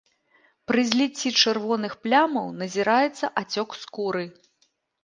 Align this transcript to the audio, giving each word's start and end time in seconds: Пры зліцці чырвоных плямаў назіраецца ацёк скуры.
Пры 0.69 0.81
зліцці 0.91 1.33
чырвоных 1.43 1.93
плямаў 2.07 2.51
назіраецца 2.63 3.25
ацёк 3.45 3.81
скуры. 3.85 4.31